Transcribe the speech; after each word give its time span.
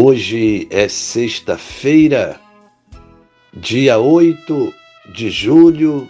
Hoje 0.00 0.68
é 0.70 0.86
sexta-feira, 0.86 2.40
dia 3.52 3.98
8 3.98 4.72
de 5.12 5.28
julho. 5.28 6.08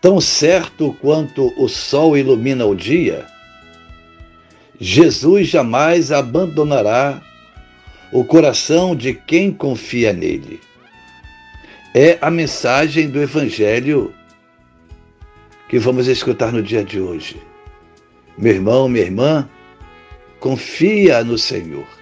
Tão 0.00 0.20
certo 0.20 0.96
quanto 1.00 1.52
o 1.60 1.68
sol 1.68 2.16
ilumina 2.16 2.64
o 2.64 2.76
dia, 2.76 3.26
Jesus 4.78 5.48
jamais 5.48 6.12
abandonará 6.12 7.20
o 8.12 8.22
coração 8.22 8.94
de 8.94 9.14
quem 9.14 9.50
confia 9.50 10.12
nele. 10.12 10.60
É 11.92 12.18
a 12.20 12.30
mensagem 12.30 13.10
do 13.10 13.20
Evangelho 13.20 14.14
que 15.68 15.76
vamos 15.76 16.06
escutar 16.06 16.52
no 16.52 16.62
dia 16.62 16.84
de 16.84 17.00
hoje. 17.00 17.42
Meu 18.38 18.52
irmão, 18.52 18.88
minha 18.88 19.06
irmã, 19.06 19.50
confia 20.38 21.24
no 21.24 21.36
Senhor 21.36 21.97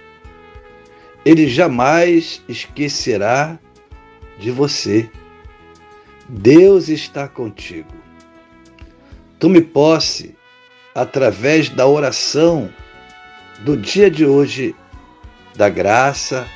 ele 1.25 1.47
jamais 1.47 2.41
esquecerá 2.47 3.59
de 4.39 4.51
você. 4.51 5.09
Deus 6.29 6.89
está 6.89 7.27
contigo. 7.27 7.93
Tome 9.39 9.61
posse 9.61 10.35
através 10.93 11.69
da 11.69 11.85
oração 11.85 12.69
do 13.59 13.77
dia 13.77 14.09
de 14.09 14.25
hoje, 14.25 14.75
da 15.55 15.69
graça, 15.69 16.47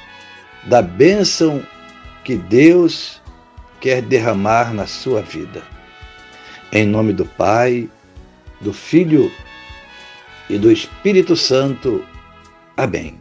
da 0.63 0.81
bênção 0.81 1.65
que 2.23 2.35
Deus 2.35 3.21
quer 3.79 4.01
derramar 4.01 4.73
na 4.73 4.87
sua 4.87 5.21
vida. 5.21 5.63
Em 6.71 6.85
nome 6.85 7.13
do 7.13 7.25
Pai, 7.25 7.89
do 8.59 8.73
Filho 8.73 9.31
e 10.49 10.57
do 10.57 10.71
Espírito 10.71 11.35
Santo. 11.35 12.05
Amém 12.77 13.20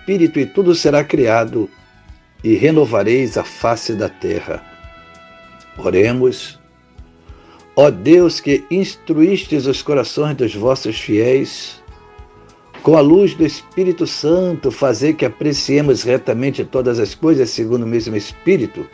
e 0.19 0.45
tudo 0.45 0.75
será 0.75 1.03
criado, 1.03 1.69
e 2.43 2.55
renovareis 2.55 3.37
a 3.37 3.43
face 3.43 3.93
da 3.93 4.09
terra. 4.09 4.63
Oremos. 5.77 6.59
Ó 7.75 7.89
Deus 7.89 8.39
que 8.39 8.65
instruístes 8.69 9.65
os 9.65 9.81
corações 9.81 10.35
dos 10.35 10.53
vossos 10.53 10.99
fiéis, 10.99 11.81
com 12.83 12.97
a 12.97 13.01
luz 13.01 13.33
do 13.33 13.45
Espírito 13.45 14.05
Santo, 14.05 14.71
fazer 14.71 15.13
que 15.13 15.25
apreciemos 15.25 16.03
retamente 16.03 16.65
todas 16.65 16.99
as 16.99 17.15
coisas 17.15 17.49
segundo 17.51 17.83
o 17.83 17.87
mesmo 17.87 18.15
Espírito 18.15 18.85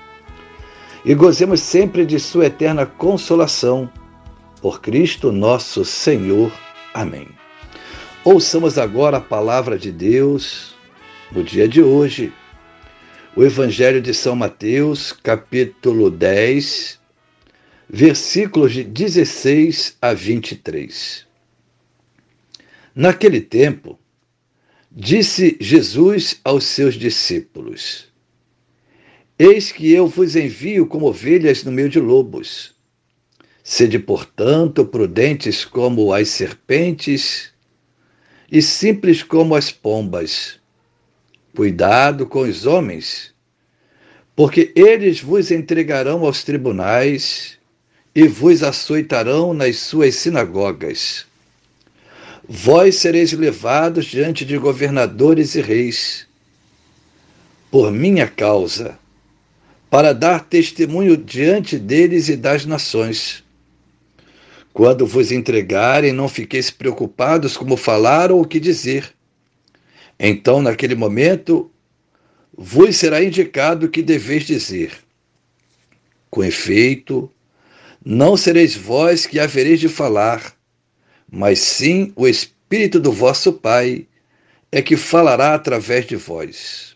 e 1.07 1.16
gozemos 1.16 1.61
sempre 1.61 2.05
de 2.05 2.19
Sua 2.19 2.47
eterna 2.47 2.85
consolação. 2.85 3.89
Por 4.61 4.81
Cristo 4.81 5.31
nosso 5.31 5.85
Senhor. 5.85 6.51
Amém. 6.94 7.29
Ouçamos 8.25 8.78
agora 8.78 9.17
a 9.17 9.22
palavra 9.22 9.78
de 9.78 9.89
Deus 9.89 10.75
no 11.31 11.43
dia 11.43 11.67
de 11.67 11.81
hoje. 11.81 12.31
O 13.35 13.43
Evangelho 13.43 14.01
de 14.01 14.13
São 14.13 14.35
Mateus, 14.35 15.11
capítulo 15.11 16.09
10, 16.09 16.99
versículos 17.89 18.73
de 18.73 18.83
16 18.83 19.97
a 20.01 20.13
23. 20.13 21.25
Naquele 22.95 23.41
tempo, 23.41 23.99
disse 24.91 25.57
Jesus 25.59 26.39
aos 26.43 26.63
seus 26.63 26.95
discípulos: 26.95 28.07
Eis 29.37 29.71
que 29.71 29.91
eu 29.91 30.07
vos 30.07 30.35
envio 30.35 30.87
como 30.87 31.07
ovelhas 31.07 31.63
no 31.63 31.71
meio 31.71 31.89
de 31.89 31.99
lobos. 31.99 32.75
Sede, 33.63 33.99
portanto, 33.99 34.85
prudentes 34.85 35.66
como 35.66 36.13
as 36.13 36.29
serpentes 36.29 37.51
e 38.49 38.61
simples 38.61 39.21
como 39.21 39.55
as 39.55 39.69
pombas. 39.69 40.59
Cuidado 41.57 42.28
com 42.28 42.41
os 42.41 42.68
homens, 42.68 43.34
porque 44.35 44.72
eles 44.75 45.22
vos 45.22 45.50
entregarão 45.50 46.23
aos 46.23 46.44
tribunais 46.44 47.57
e 48.13 48.28
vos 48.28 48.62
açoitarão 48.62 49.56
nas 49.56 49.78
suas 49.78 50.13
sinagogas. 50.13 51.25
Vós 52.47 52.97
sereis 52.97 53.34
levados 53.34 54.06
diante 54.06 54.46
de 54.46 54.56
governadores 54.56 55.56
e 55.56 55.62
reis, 55.62 56.28
por 57.72 57.91
minha 57.91 58.28
causa, 58.28 59.00
para 59.90 60.13
dar 60.13 60.46
testemunho 60.46 61.17
diante 61.17 61.79
deles 61.79 62.29
e 62.29 62.38
das 62.38 62.67
nações. 62.67 63.44
Quando 64.72 65.07
vos 65.07 65.31
entregarem, 65.31 66.13
não 66.13 66.29
fiqueis 66.29 66.69
preocupados 66.69 67.57
como 67.57 67.75
falar 67.75 68.31
ou 68.31 68.44
o 68.44 68.47
que 68.47 68.59
dizer. 68.59 69.16
Então, 70.19 70.61
naquele 70.61 70.95
momento, 70.95 71.72
vos 72.55 72.95
será 72.95 73.23
indicado 73.23 73.85
o 73.85 73.89
que 73.89 74.01
deveis 74.01 74.45
dizer. 74.45 74.91
Com 76.29 76.44
efeito, 76.44 77.31
não 78.03 78.35
sereis 78.35 78.75
vós 78.75 79.25
que 79.25 79.39
havereis 79.39 79.79
de 79.79 79.88
falar, 79.88 80.55
mas 81.31 81.59
sim 81.59 82.11
o 82.16 82.28
Espírito 82.28 83.00
do 83.00 83.11
vosso 83.11 83.53
Pai 83.53 84.07
é 84.72 84.81
que 84.81 84.97
falará 84.97 85.53
através 85.53 86.05
de 86.05 86.16
vós. 86.16 86.95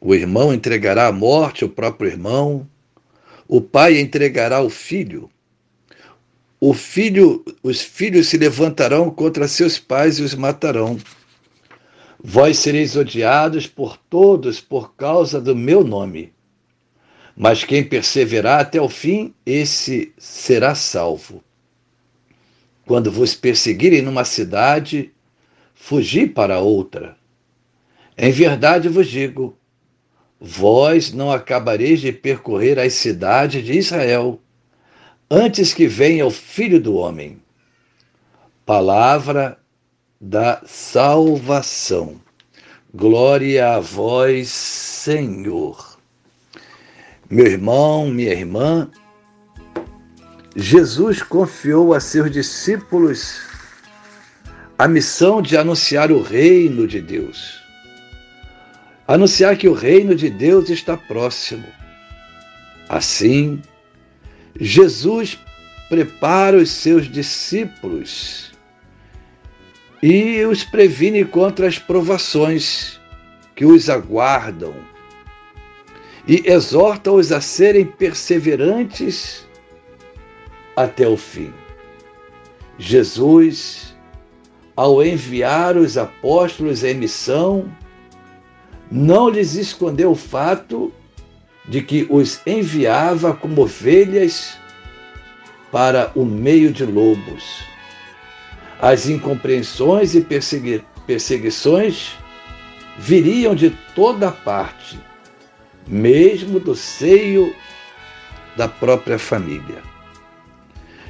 O 0.00 0.14
irmão 0.14 0.52
entregará 0.52 1.06
à 1.06 1.12
morte 1.12 1.64
o 1.64 1.68
próprio 1.68 2.10
irmão, 2.10 2.68
o 3.48 3.60
pai 3.60 3.98
entregará 3.98 4.60
o 4.60 4.68
filho 4.68 5.30
o 6.60 6.72
filho, 6.72 7.44
os 7.62 7.82
filhos 7.82 8.28
se 8.28 8.38
levantarão 8.38 9.10
contra 9.10 9.46
seus 9.46 9.78
pais 9.78 10.18
e 10.18 10.22
os 10.22 10.34
matarão. 10.34 10.98
Vós 12.28 12.58
sereis 12.58 12.96
odiados 12.96 13.68
por 13.68 13.96
todos 13.96 14.60
por 14.60 14.96
causa 14.96 15.40
do 15.40 15.54
meu 15.54 15.84
nome. 15.84 16.32
Mas 17.36 17.62
quem 17.62 17.84
perseverar 17.84 18.58
até 18.58 18.80
o 18.80 18.88
fim, 18.88 19.32
esse 19.46 20.12
será 20.18 20.74
salvo. 20.74 21.40
Quando 22.84 23.12
vos 23.12 23.32
perseguirem 23.36 24.02
numa 24.02 24.24
cidade, 24.24 25.12
fugi 25.72 26.26
para 26.26 26.58
outra. 26.58 27.16
Em 28.18 28.32
verdade 28.32 28.88
vos 28.88 29.06
digo: 29.06 29.56
vós 30.40 31.12
não 31.12 31.30
acabareis 31.30 32.00
de 32.00 32.10
percorrer 32.10 32.76
as 32.80 32.94
cidades 32.94 33.64
de 33.64 33.74
Israel 33.74 34.40
antes 35.30 35.72
que 35.72 35.86
venha 35.86 36.26
o 36.26 36.32
Filho 36.32 36.80
do 36.80 36.96
Homem. 36.96 37.40
Palavra 38.64 39.60
da 40.20 40.62
salvação. 40.66 42.25
Glória 42.98 43.74
a 43.74 43.78
vós, 43.78 44.48
Senhor. 44.48 45.98
Meu 47.28 47.44
irmão, 47.44 48.08
minha 48.08 48.32
irmã, 48.32 48.90
Jesus 50.56 51.22
confiou 51.22 51.92
a 51.92 52.00
seus 52.00 52.30
discípulos 52.30 53.38
a 54.78 54.88
missão 54.88 55.42
de 55.42 55.58
anunciar 55.58 56.10
o 56.10 56.22
reino 56.22 56.88
de 56.88 57.02
Deus. 57.02 57.62
Anunciar 59.06 59.58
que 59.58 59.68
o 59.68 59.74
reino 59.74 60.14
de 60.14 60.30
Deus 60.30 60.70
está 60.70 60.96
próximo. 60.96 61.66
Assim, 62.88 63.60
Jesus 64.58 65.38
prepara 65.90 66.56
os 66.56 66.70
seus 66.70 67.12
discípulos 67.12 68.55
e 70.08 70.44
os 70.44 70.62
previne 70.62 71.24
contra 71.24 71.66
as 71.66 71.80
provações 71.80 73.00
que 73.56 73.64
os 73.64 73.90
aguardam. 73.90 74.72
e 76.28 76.42
exorta-os 76.44 77.32
a 77.32 77.40
serem 77.40 77.84
perseverantes 77.84 79.46
até 80.76 81.08
o 81.08 81.16
fim. 81.16 81.52
Jesus, 82.78 83.96
ao 84.76 85.02
enviar 85.04 85.76
os 85.76 85.96
apóstolos 85.96 86.82
em 86.84 86.94
missão, 86.94 87.68
não 88.90 89.28
lhes 89.28 89.54
escondeu 89.54 90.12
o 90.12 90.16
fato 90.16 90.92
de 91.64 91.80
que 91.80 92.06
os 92.10 92.40
enviava 92.46 93.34
como 93.34 93.62
ovelhas 93.62 94.56
para 95.72 96.12
o 96.14 96.24
meio 96.24 96.72
de 96.72 96.84
lobos. 96.84 97.75
As 98.80 99.08
incompreensões 99.08 100.14
e 100.14 100.20
persegui 100.20 100.84
perseguições 101.06 102.16
viriam 102.98 103.54
de 103.54 103.70
toda 103.94 104.30
parte, 104.30 104.98
mesmo 105.86 106.58
do 106.58 106.74
seio 106.74 107.54
da 108.56 108.66
própria 108.66 109.18
família. 109.18 109.82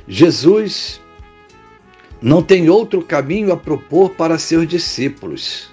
Jesus 0.09 1.01
não 2.21 2.43
tem 2.43 2.69
outro 2.69 3.03
caminho 3.03 3.53
a 3.53 3.57
propor 3.57 4.11
para 4.11 4.39
seus 4.39 4.67
discípulos, 4.67 5.71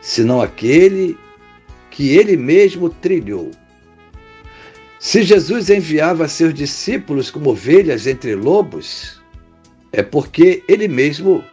senão 0.00 0.40
aquele 0.40 1.18
que 1.90 2.16
ele 2.16 2.36
mesmo 2.36 2.88
trilhou. 2.88 3.50
Se 4.98 5.22
Jesus 5.22 5.68
enviava 5.68 6.28
seus 6.28 6.54
discípulos 6.54 7.30
como 7.30 7.50
ovelhas 7.50 8.06
entre 8.06 8.34
lobos, 8.34 9.21
é 9.92 10.02
porque 10.02 10.64
ele 10.66 10.88
mesmo 10.88 11.44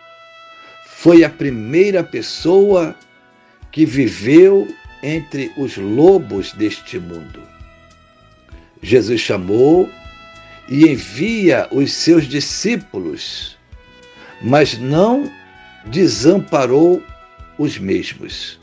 foi 0.86 1.24
a 1.24 1.30
primeira 1.30 2.04
pessoa 2.04 2.96
que 3.72 3.86
viveu 3.86 4.68
entre 5.04 5.52
os 5.58 5.78
lobos 5.78 6.54
deste 6.54 7.00
mundo. 7.00 7.42
Jesus 8.82 9.20
chamou 9.20 9.90
e 10.68 10.88
envia 10.88 11.68
os 11.72 11.92
seus 11.92 12.26
discípulos, 12.26 13.58
mas 14.42 14.78
não 14.78 15.30
desamparou 15.86 17.04
os 17.58 17.78
mesmos. 17.78 18.60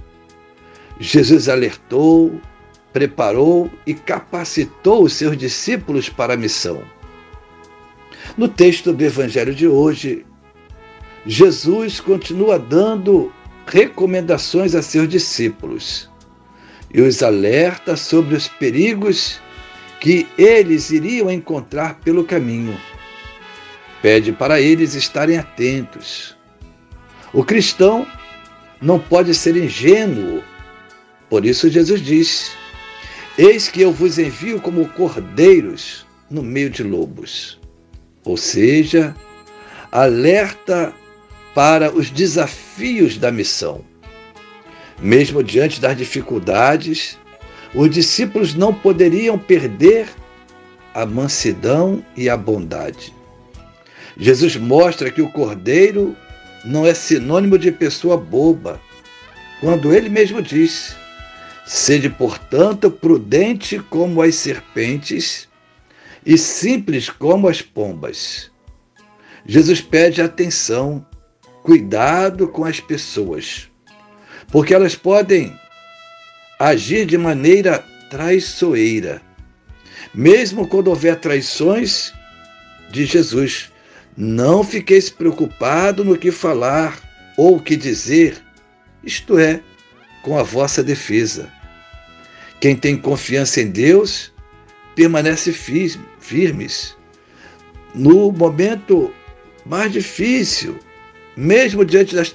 Jesus 0.98 1.48
alertou, 1.48 2.40
preparou 2.92 3.70
e 3.86 3.92
capacitou 3.92 5.02
os 5.04 5.12
seus 5.12 5.36
discípulos 5.36 6.08
para 6.08 6.34
a 6.34 6.36
missão. 6.36 6.82
No 8.36 8.48
texto 8.48 8.92
do 8.92 9.02
Evangelho 9.02 9.54
de 9.54 9.66
hoje, 9.66 10.26
Jesus 11.24 12.00
continua 12.00 12.58
dando 12.58 13.32
recomendações 13.66 14.74
a 14.74 14.82
seus 14.82 15.08
discípulos 15.08 16.10
e 16.92 17.00
os 17.00 17.22
alerta 17.22 17.96
sobre 17.96 18.34
os 18.34 18.46
perigos 18.46 19.40
que 20.02 20.28
eles 20.36 20.90
iriam 20.90 21.30
encontrar 21.30 21.94
pelo 22.00 22.24
caminho. 22.24 22.78
Pede 24.02 24.32
para 24.32 24.60
eles 24.60 24.92
estarem 24.92 25.38
atentos. 25.38 26.36
O 27.32 27.42
cristão 27.42 28.06
não 28.82 28.98
pode 28.98 29.32
ser 29.32 29.56
ingênuo. 29.56 30.44
Por 31.30 31.46
isso 31.46 31.70
Jesus 31.70 32.02
diz: 32.02 32.52
Eis 33.38 33.66
que 33.66 33.80
eu 33.80 33.92
vos 33.92 34.18
envio 34.18 34.60
como 34.60 34.86
cordeiros 34.90 36.04
no 36.30 36.42
meio 36.42 36.68
de 36.68 36.82
lobos 36.82 37.58
ou 38.26 38.36
seja, 38.36 39.14
alerta 39.90 40.92
para 41.54 41.90
os 41.92 42.10
desafios 42.10 43.16
da 43.16 43.30
missão. 43.30 43.82
Mesmo 45.00 45.42
diante 45.42 45.80
das 45.80 45.96
dificuldades, 45.96 47.16
os 47.72 47.88
discípulos 47.88 48.54
não 48.54 48.74
poderiam 48.74 49.38
perder 49.38 50.08
a 50.92 51.06
mansidão 51.06 52.04
e 52.16 52.28
a 52.28 52.36
bondade. 52.36 53.14
Jesus 54.18 54.56
mostra 54.56 55.10
que 55.10 55.22
o 55.22 55.30
cordeiro 55.30 56.16
não 56.64 56.84
é 56.84 56.94
sinônimo 56.94 57.58
de 57.58 57.70
pessoa 57.70 58.16
boba, 58.16 58.80
quando 59.60 59.94
ele 59.94 60.08
mesmo 60.08 60.42
diz: 60.42 60.96
Sede, 61.64 62.08
portanto, 62.08 62.90
prudente 62.90 63.78
como 63.78 64.20
as 64.20 64.34
serpentes 64.34 65.45
e 66.26 66.36
simples 66.36 67.08
como 67.08 67.48
as 67.48 67.62
pombas. 67.62 68.50
Jesus 69.46 69.80
pede 69.80 70.20
atenção, 70.20 71.06
cuidado 71.62 72.48
com 72.48 72.64
as 72.64 72.80
pessoas, 72.80 73.70
porque 74.48 74.74
elas 74.74 74.96
podem 74.96 75.56
agir 76.58 77.06
de 77.06 77.16
maneira 77.16 77.78
traiçoeira. 78.10 79.22
Mesmo 80.12 80.66
quando 80.66 80.88
houver 80.88 81.20
traições 81.20 82.12
de 82.90 83.04
Jesus, 83.04 83.70
não 84.16 84.64
fiqueis 84.64 85.08
preocupado 85.08 86.04
no 86.04 86.18
que 86.18 86.32
falar 86.32 86.98
ou 87.36 87.56
o 87.56 87.62
que 87.62 87.76
dizer, 87.76 88.42
isto 89.04 89.38
é, 89.38 89.60
com 90.22 90.36
a 90.36 90.42
vossa 90.42 90.82
defesa. 90.82 91.52
Quem 92.58 92.74
tem 92.74 92.96
confiança 92.96 93.60
em 93.60 93.70
Deus 93.70 94.32
permanece 94.96 95.52
firmes. 95.52 96.96
No 97.94 98.32
momento 98.32 99.12
mais 99.64 99.92
difícil, 99.92 100.78
mesmo 101.36 101.84
diante 101.84 102.16
das 102.16 102.34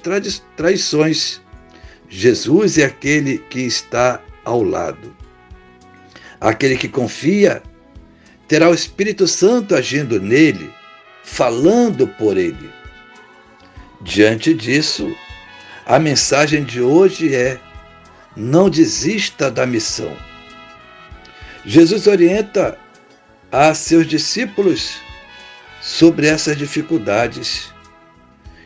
traições, 0.56 1.40
Jesus 2.08 2.78
é 2.78 2.84
aquele 2.84 3.38
que 3.50 3.60
está 3.60 4.22
ao 4.44 4.62
lado. 4.62 5.14
Aquele 6.40 6.76
que 6.76 6.88
confia 6.88 7.62
terá 8.46 8.68
o 8.70 8.74
Espírito 8.74 9.26
Santo 9.26 9.74
agindo 9.74 10.20
nele, 10.20 10.72
falando 11.24 12.06
por 12.06 12.36
ele. 12.36 12.70
Diante 14.02 14.52
disso, 14.52 15.14
a 15.86 15.98
mensagem 15.98 16.64
de 16.64 16.80
hoje 16.80 17.34
é: 17.34 17.58
não 18.36 18.68
desista 18.68 19.50
da 19.50 19.66
missão. 19.66 20.16
Jesus 21.64 22.06
orienta 22.06 22.76
a 23.50 23.72
seus 23.72 24.06
discípulos 24.06 25.00
sobre 25.80 26.26
essas 26.26 26.56
dificuldades 26.56 27.72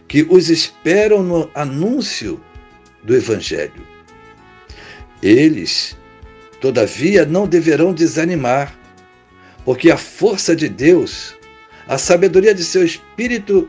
que 0.08 0.26
os 0.30 0.48
esperam 0.48 1.22
no 1.22 1.50
anúncio 1.54 2.40
do 3.02 3.14
Evangelho. 3.14 3.86
Eles, 5.22 5.96
todavia, 6.60 7.26
não 7.26 7.46
deverão 7.46 7.92
desanimar, 7.92 8.74
porque 9.64 9.90
a 9.90 9.96
força 9.96 10.54
de 10.54 10.68
Deus, 10.68 11.34
a 11.88 11.98
sabedoria 11.98 12.54
de 12.54 12.64
seu 12.64 12.84
Espírito 12.84 13.68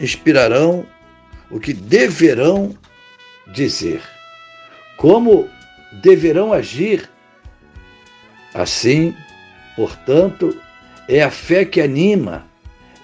inspirarão 0.00 0.86
o 1.50 1.60
que 1.60 1.72
deverão 1.72 2.76
dizer, 3.52 4.02
como 4.96 5.48
deverão 6.02 6.52
agir 6.52 7.08
Assim, 8.54 9.14
portanto, 9.76 10.56
é 11.08 11.22
a 11.22 11.30
fé 11.30 11.64
que 11.64 11.80
anima, 11.80 12.46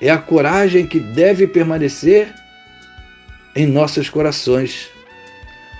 é 0.01 0.11
a 0.11 0.19
coragem 0.19 0.87
que 0.87 1.01
deve 1.01 1.47
permanecer 1.47 2.35
em 3.55 3.67
nossos 3.67 4.11
corações, 4.11 4.89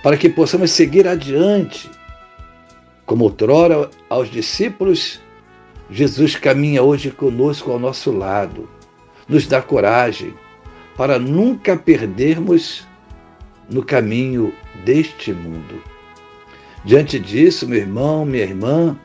para 0.01 0.17
que 0.17 0.29
possamos 0.29 0.71
seguir 0.71 1.07
adiante. 1.07 1.89
Como 3.05 3.25
outrora 3.25 3.89
aos 4.09 4.31
discípulos, 4.31 5.19
Jesus 5.89 6.35
caminha 6.35 6.81
hoje 6.81 7.11
conosco 7.11 7.71
ao 7.71 7.79
nosso 7.79 8.11
lado, 8.11 8.69
nos 9.27 9.45
dá 9.45 9.61
coragem 9.61 10.33
para 10.95 11.19
nunca 11.19 11.75
perdermos 11.75 12.87
no 13.69 13.83
caminho 13.83 14.53
deste 14.83 15.33
mundo. 15.33 15.83
Diante 16.83 17.19
disso, 17.19 17.67
meu 17.67 17.79
irmão, 17.79 18.25
minha 18.25 18.43
irmã, 18.43 18.97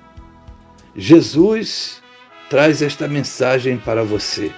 Jesus 0.96 2.02
traz 2.48 2.82
esta 2.82 3.06
mensagem 3.06 3.76
para 3.78 4.02
você. 4.02 4.50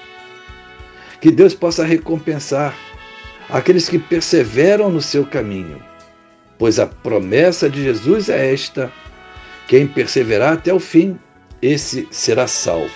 Que 1.21 1.31
Deus 1.31 1.55
possa 1.55 1.85
recompensar 1.85 2.75
aqueles 3.49 3.89
que 3.89 3.99
perseveram 3.99 4.91
no 4.91 5.01
seu 5.01 5.27
caminho, 5.27 5.83
pois 6.59 6.79
a 6.79 6.87
promessa 6.87 7.69
de 7.69 7.83
Jesus 7.83 8.29
é 8.29 8.53
esta: 8.53 8.91
quem 9.69 9.87
perseverar 9.87 10.55
até 10.55 10.73
o 10.73 10.81
fim, 10.81 11.19
esse 11.61 12.09
será 12.11 12.47
salvo. 12.47 12.91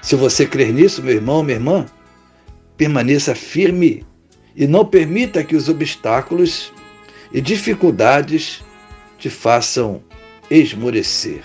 Se 0.00 0.16
você 0.16 0.46
crer 0.46 0.72
nisso, 0.72 1.02
meu 1.02 1.14
irmão, 1.14 1.42
minha 1.42 1.56
irmã, 1.56 1.86
permaneça 2.76 3.34
firme 3.34 4.04
e 4.56 4.66
não 4.66 4.84
permita 4.84 5.44
que 5.44 5.54
os 5.54 5.68
obstáculos 5.68 6.72
e 7.32 7.40
dificuldades 7.40 8.64
te 9.18 9.28
façam 9.28 10.02
esmorecer 10.50 11.44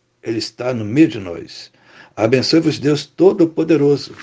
Ele 0.23 0.37
está 0.37 0.73
no 0.73 0.85
meio 0.85 1.07
de 1.07 1.19
nós. 1.19 1.71
Abençoe-vos, 2.15 2.77
Deus 2.77 3.05
Todo-Poderoso, 3.05 4.13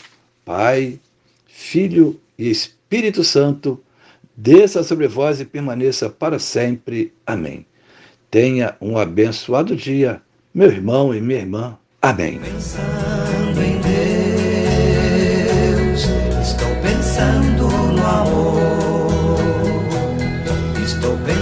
Pai, 0.45 1.01
Filho 1.47 2.21
e 2.39 2.49
Espírito 2.49 3.25
Santo, 3.25 3.83
desça 4.37 4.83
sobre 4.85 5.09
vós 5.09 5.41
e 5.41 5.45
permaneça 5.45 6.09
para 6.09 6.39
sempre. 6.39 7.13
Amém. 7.27 7.67
Tenha 8.31 8.77
um 8.81 8.97
abençoado 8.97 9.75
dia, 9.75 10.23
meu 10.55 10.71
irmão 10.71 11.15
e 11.15 11.21
minha 11.21 11.41
irmã. 11.41 11.77
Amém. 12.01 12.39
Pensando 12.39 13.61
em 13.61 13.81
Deus, 15.41 16.03
estou 16.47 16.69
pensando 16.83 17.69
no 17.93 18.07
amor. 18.07 19.39
Estou 20.85 21.17
pensando 21.19 21.38